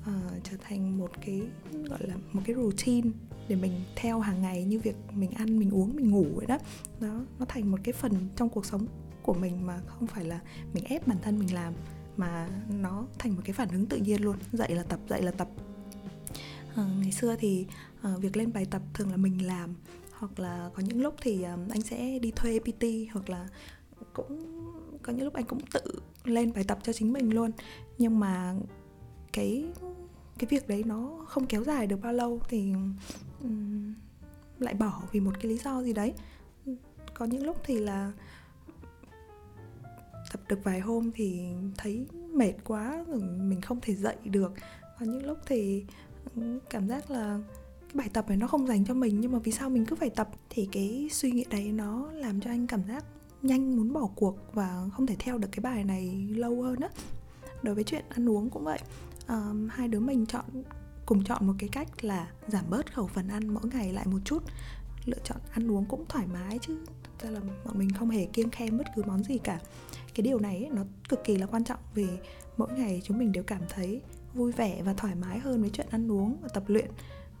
uh, 0.00 0.44
trở 0.44 0.56
thành 0.60 0.98
một 0.98 1.10
cái 1.26 1.42
gọi 1.70 1.98
là 2.06 2.14
một 2.32 2.42
cái 2.44 2.56
routine 2.56 3.10
để 3.48 3.56
mình 3.56 3.72
theo 3.96 4.20
hàng 4.20 4.42
ngày 4.42 4.64
như 4.64 4.80
việc 4.80 4.96
mình 5.12 5.30
ăn 5.30 5.58
mình 5.58 5.70
uống 5.70 5.96
mình 5.96 6.10
ngủ 6.10 6.26
vậy 6.34 6.46
đó. 6.46 6.58
Đó 7.00 7.24
nó 7.38 7.44
thành 7.48 7.70
một 7.70 7.78
cái 7.84 7.92
phần 7.92 8.12
trong 8.36 8.48
cuộc 8.48 8.66
sống 8.66 8.86
của 9.22 9.34
mình 9.34 9.66
mà 9.66 9.80
không 9.86 10.06
phải 10.06 10.24
là 10.24 10.40
mình 10.74 10.84
ép 10.84 11.06
bản 11.06 11.18
thân 11.22 11.38
mình 11.38 11.54
làm 11.54 11.74
mà 12.16 12.48
nó 12.68 13.06
thành 13.18 13.34
một 13.36 13.42
cái 13.44 13.52
phản 13.52 13.68
ứng 13.68 13.86
tự 13.86 13.96
nhiên 13.96 14.22
luôn 14.22 14.36
dậy 14.52 14.74
là 14.74 14.82
tập 14.82 15.00
dậy 15.08 15.22
là 15.22 15.30
tập. 15.30 15.48
À, 16.74 16.84
ngày 17.00 17.12
xưa 17.12 17.36
thì 17.36 17.66
à, 18.02 18.16
việc 18.16 18.36
lên 18.36 18.52
bài 18.52 18.66
tập 18.70 18.82
thường 18.94 19.10
là 19.10 19.16
mình 19.16 19.46
làm 19.46 19.74
hoặc 20.22 20.38
là 20.38 20.70
có 20.74 20.82
những 20.82 21.02
lúc 21.02 21.14
thì 21.20 21.42
ờ, 21.42 21.58
anh 21.70 21.80
sẽ 21.80 22.18
đi 22.18 22.30
thuê 22.30 22.58
PT 22.58 22.84
hoặc 23.12 23.30
là 23.30 23.48
cũng 24.12 24.38
có 25.02 25.12
những 25.12 25.24
lúc 25.24 25.34
anh 25.34 25.44
cũng 25.44 25.60
tự 25.72 25.80
lên 26.24 26.52
bài 26.54 26.64
tập 26.64 26.78
cho 26.82 26.92
chính 26.92 27.12
mình 27.12 27.34
luôn. 27.34 27.50
Nhưng 27.98 28.20
mà 28.20 28.54
cái 29.32 29.64
cái 30.38 30.46
việc 30.50 30.68
đấy 30.68 30.84
nó 30.86 31.24
không 31.28 31.46
kéo 31.46 31.64
dài 31.64 31.86
được 31.86 31.96
bao 32.02 32.12
lâu 32.12 32.40
thì 32.48 32.72
um, 33.42 33.94
lại 34.58 34.74
bỏ 34.74 35.02
vì 35.12 35.20
một 35.20 35.32
cái 35.34 35.46
lý 35.46 35.58
do 35.58 35.82
gì 35.82 35.92
đấy. 35.92 36.14
Có 37.14 37.24
những 37.24 37.46
lúc 37.46 37.56
thì 37.64 37.78
là 37.78 38.12
tập 40.32 40.40
được 40.48 40.64
vài 40.64 40.80
hôm 40.80 41.10
thì 41.14 41.40
thấy 41.76 42.06
mệt 42.12 42.54
quá 42.64 43.04
rồi 43.08 43.20
mình 43.20 43.60
không 43.60 43.80
thể 43.80 43.94
dậy 43.94 44.16
được. 44.24 44.52
Có 44.98 45.06
những 45.06 45.26
lúc 45.26 45.38
thì 45.46 45.84
cảm 46.70 46.88
giác 46.88 47.10
là 47.10 47.40
bài 47.94 48.08
tập 48.12 48.28
này 48.28 48.36
nó 48.36 48.46
không 48.46 48.66
dành 48.66 48.84
cho 48.84 48.94
mình 48.94 49.20
nhưng 49.20 49.32
mà 49.32 49.38
vì 49.38 49.52
sao 49.52 49.70
mình 49.70 49.86
cứ 49.86 49.96
phải 49.96 50.10
tập? 50.10 50.30
Thì 50.50 50.68
cái 50.72 51.08
suy 51.12 51.30
nghĩ 51.30 51.44
đấy 51.50 51.72
nó 51.72 52.12
làm 52.12 52.40
cho 52.40 52.50
anh 52.50 52.66
cảm 52.66 52.82
giác 52.88 53.04
nhanh 53.42 53.76
muốn 53.76 53.92
bỏ 53.92 54.08
cuộc 54.14 54.36
và 54.52 54.84
không 54.92 55.06
thể 55.06 55.16
theo 55.18 55.38
được 55.38 55.48
cái 55.52 55.60
bài 55.60 55.84
này 55.84 56.26
lâu 56.30 56.62
hơn 56.62 56.80
á. 56.80 56.88
Đối 57.62 57.74
với 57.74 57.84
chuyện 57.84 58.04
ăn 58.08 58.28
uống 58.28 58.50
cũng 58.50 58.64
vậy. 58.64 58.78
Um, 59.28 59.68
hai 59.68 59.88
đứa 59.88 60.00
mình 60.00 60.26
chọn 60.26 60.44
cùng 61.06 61.24
chọn 61.24 61.46
một 61.46 61.52
cái 61.58 61.68
cách 61.68 62.04
là 62.04 62.30
giảm 62.48 62.64
bớt 62.70 62.94
khẩu 62.94 63.06
phần 63.06 63.28
ăn 63.28 63.54
mỗi 63.54 63.62
ngày 63.72 63.92
lại 63.92 64.06
một 64.06 64.18
chút. 64.24 64.42
Lựa 65.04 65.18
chọn 65.24 65.38
ăn 65.50 65.70
uống 65.70 65.84
cũng 65.84 66.04
thoải 66.08 66.26
mái 66.26 66.58
chứ 66.58 66.78
thật 67.02 67.28
ra 67.28 67.30
là 67.30 67.40
bọn 67.64 67.78
mình 67.78 67.90
không 67.90 68.10
hề 68.10 68.26
kiêng 68.26 68.50
khem 68.50 68.78
bất 68.78 68.86
cứ 68.96 69.02
món 69.06 69.24
gì 69.24 69.38
cả. 69.38 69.60
Cái 70.14 70.22
điều 70.22 70.38
này 70.38 70.56
ấy, 70.56 70.70
nó 70.72 70.82
cực 71.08 71.24
kỳ 71.24 71.36
là 71.36 71.46
quan 71.46 71.64
trọng 71.64 71.78
vì 71.94 72.06
mỗi 72.56 72.72
ngày 72.72 73.02
chúng 73.04 73.18
mình 73.18 73.32
đều 73.32 73.44
cảm 73.44 73.62
thấy 73.68 74.02
vui 74.34 74.52
vẻ 74.52 74.82
và 74.82 74.94
thoải 74.94 75.14
mái 75.14 75.38
hơn 75.38 75.60
với 75.60 75.70
chuyện 75.70 75.86
ăn 75.90 76.12
uống 76.12 76.36
và 76.42 76.48
tập 76.54 76.64
luyện 76.66 76.90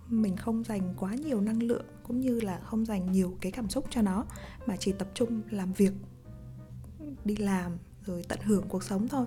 mình 0.08 0.36
không 0.36 0.64
dành 0.64 0.94
quá 0.96 1.14
nhiều 1.14 1.40
năng 1.40 1.62
lượng 1.62 1.84
cũng 2.02 2.20
như 2.20 2.40
là 2.40 2.60
không 2.64 2.86
dành 2.86 3.12
nhiều 3.12 3.36
cái 3.40 3.52
cảm 3.52 3.68
xúc 3.68 3.84
cho 3.90 4.02
nó 4.02 4.26
mà 4.66 4.76
chỉ 4.76 4.92
tập 4.92 5.08
trung 5.14 5.42
làm 5.50 5.72
việc 5.72 5.92
đi 7.24 7.36
làm 7.36 7.78
rồi 8.06 8.24
tận 8.28 8.38
hưởng 8.42 8.68
cuộc 8.68 8.84
sống 8.84 9.08
thôi. 9.08 9.26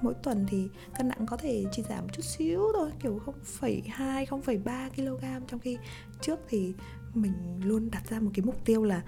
Mỗi 0.00 0.14
tuần 0.22 0.46
thì 0.48 0.68
cân 0.98 1.08
nặng 1.08 1.26
có 1.26 1.36
thể 1.36 1.64
chỉ 1.72 1.82
giảm 1.88 2.08
chút 2.08 2.22
xíu 2.22 2.62
thôi 2.74 2.90
kiểu 3.02 3.20
0,2 3.60 4.26
0,3 4.26 4.90
kg 4.90 5.46
trong 5.48 5.60
khi 5.60 5.78
trước 6.20 6.40
thì 6.48 6.74
mình 7.14 7.32
luôn 7.64 7.90
đặt 7.90 8.10
ra 8.10 8.20
một 8.20 8.30
cái 8.34 8.44
mục 8.44 8.64
tiêu 8.64 8.84
là 8.84 9.02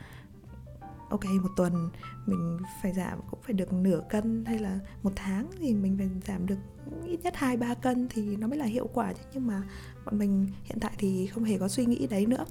ok, 1.11 1.25
một 1.43 1.49
tuần 1.57 1.91
mình 2.27 2.59
phải 2.83 2.93
giảm 2.93 3.19
cũng 3.31 3.41
phải 3.43 3.53
được 3.53 3.73
nửa 3.73 4.01
cân 4.11 4.45
hay 4.45 4.59
là 4.59 4.79
một 5.03 5.13
tháng 5.17 5.51
thì 5.61 5.75
mình 5.75 5.97
phải 5.99 6.09
giảm 6.27 6.47
được 6.47 6.59
ít 7.07 7.21
nhất 7.23 7.37
hai, 7.37 7.57
ba 7.57 7.75
cân 7.75 8.09
thì 8.11 8.37
nó 8.37 8.47
mới 8.47 8.59
là 8.59 8.65
hiệu 8.65 8.89
quả 8.93 9.13
chứ 9.13 9.23
nhưng 9.35 9.47
mà 9.47 9.63
bọn 10.05 10.19
mình 10.19 10.47
hiện 10.65 10.79
tại 10.81 10.93
thì 10.99 11.27
không 11.27 11.45
hề 11.45 11.59
có 11.59 11.69
suy 11.69 11.87
nghĩ 11.87 12.07
đấy 12.07 12.27
nữa 12.27 12.45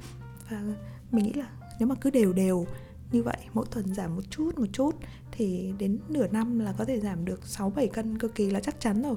và 0.50 0.64
mình 1.12 1.26
nghĩ 1.26 1.34
là 1.34 1.50
nếu 1.80 1.88
mà 1.88 1.96
cứ 2.02 2.10
đều 2.10 2.34
đều 2.34 2.66
như 3.12 3.24
vậy, 3.24 3.38
mỗi 3.54 3.66
tuần 3.72 3.94
giảm 3.94 4.16
một 4.16 4.22
chút 4.30 4.60
một 4.60 4.66
chút 4.74 4.96
thì 5.32 5.74
đến 5.78 6.00
nửa 6.10 6.28
năm 6.28 6.60
là 6.60 6.74
có 6.78 6.86
thể 6.86 7.00
giảm 7.00 7.26
được 7.26 7.46
6 7.46 7.70
7 7.70 7.88
cân 7.88 8.18
cực 8.18 8.36
kỳ 8.36 8.50
là 8.50 8.60
chắc 8.60 8.80
chắn 8.80 9.02
rồi. 9.02 9.16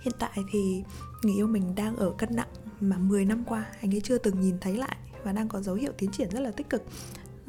Hiện 0.00 0.14
tại 0.18 0.38
thì 0.52 0.84
người 1.22 1.34
yêu 1.34 1.46
mình 1.46 1.74
đang 1.74 1.96
ở 1.96 2.12
cân 2.18 2.36
nặng 2.36 2.48
mà 2.80 2.98
10 2.98 3.24
năm 3.24 3.44
qua, 3.44 3.66
anh 3.80 3.94
ấy 3.94 4.00
chưa 4.00 4.18
từng 4.18 4.40
nhìn 4.40 4.58
thấy 4.60 4.76
lại 4.76 4.96
và 5.24 5.32
đang 5.32 5.48
có 5.48 5.60
dấu 5.60 5.74
hiệu 5.74 5.92
tiến 5.98 6.10
triển 6.10 6.30
rất 6.30 6.40
là 6.40 6.50
tích 6.50 6.70
cực. 6.70 6.82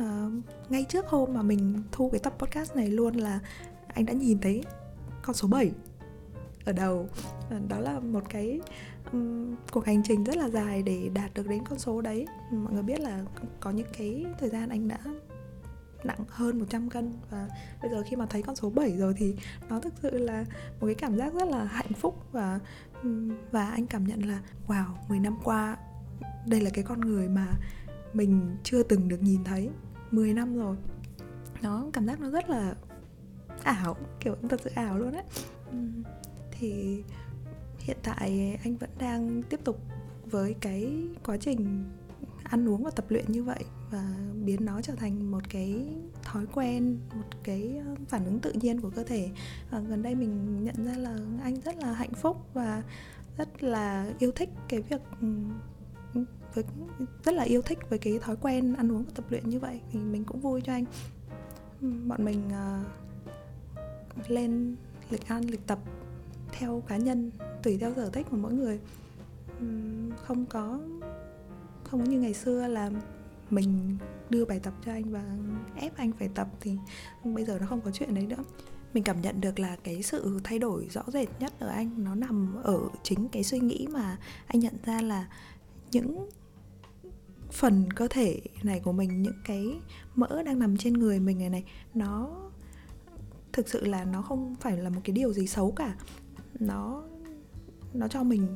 Ờ, 0.01 0.31
ngay 0.69 0.85
trước 0.89 1.07
hôm 1.07 1.33
mà 1.33 1.41
mình 1.41 1.83
thu 1.91 2.09
cái 2.09 2.19
tập 2.19 2.33
podcast 2.39 2.75
này 2.75 2.87
luôn 2.87 3.15
là 3.15 3.39
anh 3.87 4.05
đã 4.05 4.13
nhìn 4.13 4.39
thấy 4.39 4.63
con 5.21 5.35
số 5.35 5.47
7 5.47 5.71
ở 6.65 6.73
đầu. 6.73 7.09
Ờ, 7.49 7.59
đó 7.67 7.79
là 7.79 7.99
một 7.99 8.23
cái 8.29 8.61
um, 9.11 9.55
cuộc 9.71 9.85
hành 9.85 10.03
trình 10.03 10.23
rất 10.23 10.37
là 10.37 10.49
dài 10.49 10.83
để 10.83 11.09
đạt 11.13 11.33
được 11.33 11.47
đến 11.47 11.63
con 11.69 11.79
số 11.79 12.01
đấy. 12.01 12.25
Mọi 12.51 12.73
người 12.73 12.83
biết 12.83 12.99
là 12.99 13.23
có 13.59 13.71
những 13.71 13.87
cái 13.97 14.25
thời 14.39 14.49
gian 14.49 14.69
anh 14.69 14.87
đã 14.87 14.99
nặng 16.03 16.25
hơn 16.27 16.59
100 16.59 16.89
cân 16.89 17.13
và 17.29 17.47
bây 17.81 17.91
giờ 17.91 18.03
khi 18.05 18.15
mà 18.15 18.25
thấy 18.25 18.41
con 18.41 18.55
số 18.55 18.69
7 18.69 18.97
rồi 18.97 19.13
thì 19.17 19.35
nó 19.69 19.79
thực 19.79 19.93
sự 20.01 20.17
là 20.17 20.45
một 20.79 20.85
cái 20.85 20.95
cảm 20.95 21.17
giác 21.17 21.33
rất 21.33 21.47
là 21.47 21.63
hạnh 21.63 21.93
phúc 21.93 22.23
và 22.31 22.59
và 23.51 23.69
anh 23.69 23.87
cảm 23.87 24.07
nhận 24.07 24.25
là 24.25 24.41
wow 24.67 24.85
10 25.09 25.19
năm 25.19 25.37
qua 25.43 25.77
đây 26.45 26.61
là 26.61 26.69
cái 26.73 26.83
con 26.83 27.01
người 27.01 27.29
mà 27.29 27.47
mình 28.13 28.55
chưa 28.63 28.83
từng 28.83 29.07
được 29.07 29.21
nhìn 29.21 29.43
thấy. 29.43 29.69
10 30.11 30.33
năm 30.33 30.57
rồi. 30.57 30.75
Nó 31.61 31.85
cảm 31.93 32.07
giác 32.07 32.19
nó 32.19 32.29
rất 32.29 32.49
là 32.49 32.75
ảo, 33.63 33.97
kiểu 34.19 34.35
thật 34.49 34.61
sự 34.63 34.69
ảo 34.75 34.97
luôn 34.97 35.13
á. 35.13 35.23
Thì 36.51 37.03
hiện 37.79 37.97
tại 38.03 38.59
anh 38.63 38.77
vẫn 38.77 38.89
đang 38.99 39.43
tiếp 39.43 39.59
tục 39.63 39.81
với 40.25 40.55
cái 40.61 41.07
quá 41.25 41.37
trình 41.37 41.83
ăn 42.43 42.69
uống 42.69 42.83
và 42.83 42.91
tập 42.91 43.05
luyện 43.09 43.25
như 43.27 43.43
vậy 43.43 43.63
và 43.91 44.15
biến 44.45 44.65
nó 44.65 44.81
trở 44.81 44.95
thành 44.95 45.31
một 45.31 45.49
cái 45.49 45.87
thói 46.23 46.45
quen, 46.53 46.97
một 47.15 47.27
cái 47.43 47.81
ờ, 47.85 47.95
phản 48.07 48.25
ứng 48.25 48.39
tự 48.39 48.51
nhiên 48.51 48.81
của 48.81 48.89
cơ 48.89 49.03
thể. 49.03 49.29
Và 49.71 49.79
gần 49.79 50.03
đây 50.03 50.15
mình 50.15 50.63
nhận 50.63 50.85
ra 50.85 50.97
là 50.97 51.17
anh 51.43 51.61
rất 51.61 51.75
là 51.77 51.93
hạnh 51.93 52.13
phúc 52.13 52.37
và 52.53 52.83
rất 53.37 53.63
là 53.63 54.13
yêu 54.19 54.31
thích 54.31 54.49
cái 54.69 54.81
việc 54.81 55.01
với 56.53 56.63
rất 57.23 57.33
là 57.33 57.43
yêu 57.43 57.61
thích 57.61 57.79
với 57.89 57.99
cái 57.99 58.19
thói 58.19 58.35
quen 58.35 58.73
ăn 58.73 58.91
uống 58.91 59.03
và 59.03 59.11
tập 59.15 59.25
luyện 59.29 59.49
như 59.49 59.59
vậy 59.59 59.81
thì 59.91 59.99
mình 59.99 60.23
cũng 60.23 60.41
vui 60.41 60.61
cho 60.61 60.73
anh. 60.73 60.85
Bọn 62.07 62.25
mình 62.25 62.41
uh, 62.47 64.29
lên 64.29 64.75
lịch 65.09 65.27
ăn 65.27 65.43
lịch 65.43 65.67
tập 65.67 65.79
theo 66.51 66.83
cá 66.87 66.97
nhân 66.97 67.31
tùy 67.63 67.77
theo 67.77 67.93
sở 67.95 68.09
thích 68.09 68.27
của 68.29 68.37
mỗi 68.37 68.53
người. 68.53 68.79
Không 70.23 70.45
có 70.45 70.79
không 71.83 71.99
có 71.99 72.05
như 72.05 72.19
ngày 72.19 72.33
xưa 72.33 72.67
là 72.67 72.91
mình 73.49 73.97
đưa 74.29 74.45
bài 74.45 74.59
tập 74.59 74.73
cho 74.85 74.91
anh 74.91 75.11
và 75.11 75.23
ép 75.75 75.97
anh 75.97 76.11
phải 76.19 76.29
tập 76.35 76.47
thì 76.61 76.77
bây 77.23 77.45
giờ 77.45 77.57
nó 77.59 77.67
không 77.67 77.81
có 77.81 77.91
chuyện 77.91 78.13
đấy 78.13 78.25
nữa. 78.25 78.43
Mình 78.93 79.03
cảm 79.03 79.21
nhận 79.21 79.41
được 79.41 79.59
là 79.59 79.75
cái 79.83 80.03
sự 80.03 80.39
thay 80.43 80.59
đổi 80.59 80.87
rõ 80.91 81.01
rệt 81.07 81.29
nhất 81.39 81.53
ở 81.59 81.67
anh 81.67 82.03
nó 82.03 82.15
nằm 82.15 82.55
ở 82.63 82.79
chính 83.03 83.29
cái 83.29 83.43
suy 83.43 83.59
nghĩ 83.59 83.87
mà 83.91 84.17
anh 84.47 84.59
nhận 84.59 84.73
ra 84.85 85.01
là 85.01 85.27
những 85.91 86.29
phần 87.51 87.93
cơ 87.95 88.07
thể 88.07 88.41
này 88.63 88.79
của 88.79 88.91
mình, 88.91 89.21
những 89.21 89.41
cái 89.45 89.79
mỡ 90.15 90.43
đang 90.43 90.59
nằm 90.59 90.77
trên 90.77 90.93
người 90.93 91.19
mình 91.19 91.39
này 91.39 91.49
này, 91.49 91.63
nó 91.93 92.29
thực 93.53 93.69
sự 93.69 93.85
là 93.85 94.05
nó 94.05 94.21
không 94.21 94.55
phải 94.55 94.77
là 94.77 94.89
một 94.89 95.01
cái 95.03 95.13
điều 95.13 95.33
gì 95.33 95.47
xấu 95.47 95.71
cả. 95.71 95.95
Nó 96.59 97.03
nó 97.93 98.07
cho 98.07 98.23
mình 98.23 98.47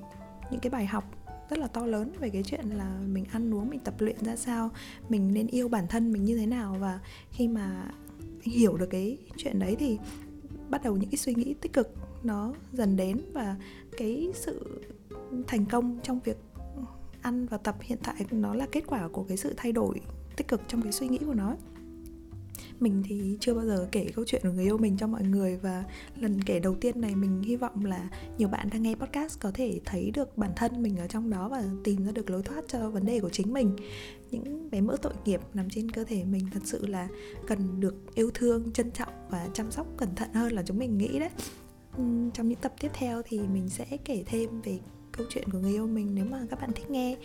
những 0.51 0.59
cái 0.59 0.69
bài 0.69 0.85
học 0.85 1.03
rất 1.49 1.59
là 1.59 1.67
to 1.67 1.85
lớn 1.85 2.11
về 2.19 2.29
cái 2.29 2.43
chuyện 2.43 2.65
là 2.69 2.99
mình 3.07 3.25
ăn 3.31 3.53
uống, 3.53 3.69
mình 3.69 3.79
tập 3.79 3.93
luyện 3.99 4.17
ra 4.25 4.35
sao, 4.35 4.69
mình 5.09 5.33
nên 5.33 5.47
yêu 5.47 5.67
bản 5.69 5.87
thân 5.87 6.11
mình 6.11 6.25
như 6.25 6.37
thế 6.37 6.45
nào. 6.45 6.77
Và 6.79 6.99
khi 7.31 7.47
mà 7.47 7.91
anh 8.45 8.53
hiểu 8.53 8.77
được 8.77 8.87
cái 8.89 9.17
chuyện 9.37 9.59
đấy 9.59 9.75
thì 9.79 9.99
bắt 10.69 10.83
đầu 10.83 10.97
những 10.97 11.09
cái 11.09 11.17
suy 11.17 11.33
nghĩ 11.33 11.53
tích 11.61 11.73
cực 11.73 11.93
nó 12.23 12.53
dần 12.73 12.95
đến. 12.95 13.21
Và 13.33 13.55
cái 13.97 14.31
sự 14.35 14.81
thành 15.47 15.65
công 15.65 15.99
trong 16.03 16.19
việc 16.19 16.37
ăn 17.25 17.45
và 17.45 17.57
tập 17.57 17.75
hiện 17.81 17.97
tại, 18.03 18.25
nó 18.31 18.53
là 18.53 18.67
kết 18.71 18.83
quả 18.87 19.07
của 19.07 19.23
cái 19.23 19.37
sự 19.37 19.53
thay 19.57 19.71
đổi 19.71 20.01
tích 20.35 20.47
cực 20.47 20.61
trong 20.67 20.81
cái 20.81 20.91
suy 20.91 21.07
nghĩ 21.07 21.19
của 21.25 21.33
nó. 21.33 21.55
Mình 22.79 23.03
thì 23.05 23.37
chưa 23.39 23.53
bao 23.53 23.65
giờ 23.65 23.87
kể 23.91 24.07
câu 24.15 24.25
chuyện 24.27 24.41
của 24.43 24.49
người 24.49 24.63
yêu 24.63 24.77
mình 24.77 24.97
cho 24.97 25.07
mọi 25.07 25.23
người 25.23 25.57
và 25.57 25.83
lần 26.15 26.41
kể 26.41 26.59
đầu 26.59 26.75
tiên 26.75 27.01
này 27.01 27.15
mình 27.15 27.41
hy 27.41 27.55
vọng 27.55 27.85
là 27.85 28.09
nhiều 28.37 28.47
bạn 28.47 28.69
đang 28.71 28.81
nghe 28.81 28.95
podcast 28.95 29.39
có 29.39 29.51
thể 29.53 29.79
thấy 29.85 30.11
được 30.11 30.37
bản 30.37 30.51
thân 30.55 30.83
mình 30.83 30.97
ở 30.97 31.07
trong 31.07 31.29
đó 31.29 31.49
và 31.49 31.63
tìm 31.83 32.05
ra 32.05 32.11
được 32.11 32.29
lối 32.29 32.43
thoát 32.43 32.61
cho 32.67 32.89
vấn 32.89 33.05
đề 33.05 33.19
của 33.19 33.29
chính 33.29 33.53
mình. 33.53 33.75
Những 34.31 34.69
bé 34.69 34.81
mỡ 34.81 34.97
tội 35.01 35.13
nghiệp 35.25 35.41
nằm 35.53 35.69
trên 35.69 35.91
cơ 35.91 36.03
thể 36.03 36.23
mình 36.23 36.47
thật 36.53 36.61
sự 36.63 36.87
là 36.87 37.07
cần 37.47 37.79
được 37.79 37.95
yêu 38.15 38.31
thương, 38.33 38.71
trân 38.71 38.91
trọng 38.91 39.13
và 39.29 39.47
chăm 39.53 39.71
sóc 39.71 39.87
cẩn 39.97 40.15
thận 40.15 40.33
hơn 40.33 40.53
là 40.53 40.63
chúng 40.65 40.77
mình 40.77 40.97
nghĩ 40.97 41.19
đấy. 41.19 41.29
Trong 42.33 42.47
những 42.47 42.59
tập 42.61 42.73
tiếp 42.79 42.91
theo 42.93 43.21
thì 43.25 43.39
mình 43.39 43.69
sẽ 43.69 43.97
kể 44.05 44.23
thêm 44.25 44.61
về 44.61 44.79
câu 45.17 45.25
chuyện 45.29 45.49
của 45.51 45.59
người 45.59 45.71
yêu 45.71 45.87
mình 45.87 46.15
nếu 46.15 46.25
mà 46.25 46.39
các 46.49 46.61
bạn 46.61 46.71
thích 46.73 46.91
nghe 46.91 47.15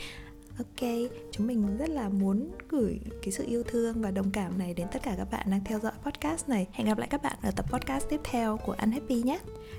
Ok, 0.60 0.90
chúng 1.30 1.46
mình 1.46 1.76
rất 1.78 1.88
là 1.88 2.08
muốn 2.08 2.50
gửi 2.68 3.00
cái 3.22 3.32
sự 3.32 3.44
yêu 3.46 3.62
thương 3.62 4.02
và 4.02 4.10
đồng 4.10 4.30
cảm 4.30 4.58
này 4.58 4.74
đến 4.74 4.86
tất 4.92 5.02
cả 5.02 5.14
các 5.16 5.30
bạn 5.30 5.46
đang 5.50 5.64
theo 5.64 5.80
dõi 5.80 5.92
podcast 6.04 6.48
này. 6.48 6.66
Hẹn 6.72 6.86
gặp 6.86 6.98
lại 6.98 7.08
các 7.10 7.22
bạn 7.22 7.38
ở 7.42 7.50
tập 7.50 7.66
podcast 7.72 8.08
tiếp 8.08 8.20
theo 8.24 8.56
của 8.56 8.76
Unhappy 8.82 9.22
nhé. 9.22 9.38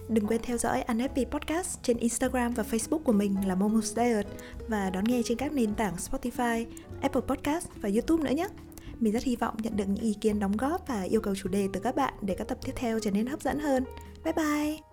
Đừng 0.10 0.28
quên 0.28 0.42
theo 0.44 0.58
dõi 0.58 0.82
Unhappy 0.82 1.26
Podcast 1.26 1.80
trên 1.84 1.98
Instagram 1.98 2.54
và 2.54 2.64
Facebook 2.64 3.00
của 3.00 3.12
mình 3.12 3.48
là 3.48 3.56
Momo's 3.56 3.82
Diet 3.82 4.28
và 4.68 4.90
đón 4.90 5.04
nghe 5.04 5.22
trên 5.26 5.38
các 5.38 5.52
nền 5.52 5.76
tảng 5.76 5.96
Spotify, 5.96 6.66
Apple 7.02 7.22
Podcast 7.22 7.68
và 7.82 7.90
YouTube 7.90 8.24
nữa 8.24 8.36
nhé. 8.36 8.48
Mình 9.00 9.14
rất 9.14 9.24
hy 9.24 9.36
vọng 9.36 9.56
nhận 9.60 9.78
được 9.78 9.86
những 9.88 10.04
ý 10.04 10.14
kiến 10.22 10.40
đóng 10.40 10.58
góp 10.58 10.88
và 10.88 11.02
yêu 11.02 11.22
cầu 11.22 11.36
chủ 11.36 11.50
đề 11.50 11.68
từ 11.74 11.80
các 11.80 11.96
bạn 11.96 12.14
để 12.22 12.36
các 12.38 12.48
tập 12.48 12.58
tiếp 12.66 12.74
theo 12.76 13.00
trở 13.00 13.12
nên 13.12 13.26
hấp 13.26 13.42
dẫn 13.42 13.60
hơn. 13.60 13.84
Bye 14.24 14.34
bye! 14.34 14.91